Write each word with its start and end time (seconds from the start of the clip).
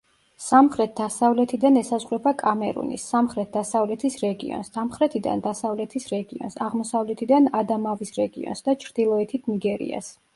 სამხრეთ-დასავლეთიდან 0.43 1.75
ესაზღვრება 1.81 2.31
კამერუნის 2.39 3.03
სამხრეთ-დასავლეთის 3.11 4.17
რეგიონს, 4.23 4.71
სამხრეთიდან 4.77 5.43
დასავლეთის 5.49 6.09
რეგიონს, 6.15 6.57
აღმოსავლეთიდან 6.69 7.51
ადამავის 7.61 8.15
რეგიონს 8.21 8.65
და 8.69 8.75
ჩრდილოეთით 8.85 9.51
ნიგერიას. 9.55 10.11